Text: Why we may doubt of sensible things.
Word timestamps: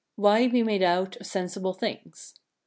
Why 0.15 0.47
we 0.47 0.63
may 0.63 0.79
doubt 0.79 1.17
of 1.17 1.27
sensible 1.27 1.73
things. 1.73 2.33